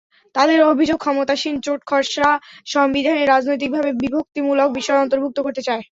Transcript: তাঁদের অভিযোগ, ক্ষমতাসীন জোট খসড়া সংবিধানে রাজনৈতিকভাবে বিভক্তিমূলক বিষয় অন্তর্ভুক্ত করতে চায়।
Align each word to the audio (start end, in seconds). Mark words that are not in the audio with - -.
তাঁদের 0.35 0.59
অভিযোগ, 0.65 0.97
ক্ষমতাসীন 0.99 1.55
জোট 1.65 1.81
খসড়া 1.85 2.31
সংবিধানে 2.67 3.23
রাজনৈতিকভাবে 3.25 3.91
বিভক্তিমূলক 4.01 4.69
বিষয় 4.77 5.01
অন্তর্ভুক্ত 5.01 5.37
করতে 5.41 5.61
চায়। 5.67 5.83